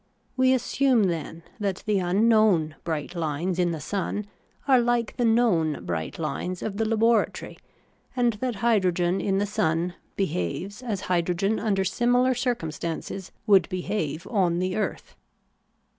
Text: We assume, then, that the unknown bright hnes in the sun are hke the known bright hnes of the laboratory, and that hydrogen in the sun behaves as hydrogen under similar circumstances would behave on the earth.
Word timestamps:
We 0.35 0.51
assume, 0.53 1.03
then, 1.03 1.43
that 1.59 1.83
the 1.85 1.99
unknown 1.99 2.73
bright 2.83 3.11
hnes 3.11 3.59
in 3.59 3.69
the 3.69 3.79
sun 3.79 4.25
are 4.67 4.79
hke 4.81 5.15
the 5.15 5.25
known 5.25 5.85
bright 5.85 6.15
hnes 6.15 6.63
of 6.63 6.77
the 6.77 6.85
laboratory, 6.85 7.59
and 8.15 8.33
that 8.41 8.55
hydrogen 8.65 9.21
in 9.21 9.37
the 9.37 9.45
sun 9.45 9.93
behaves 10.15 10.81
as 10.81 11.01
hydrogen 11.01 11.59
under 11.59 11.83
similar 11.85 12.33
circumstances 12.33 13.31
would 13.45 13.69
behave 13.69 14.25
on 14.25 14.57
the 14.57 14.75
earth. 14.75 15.15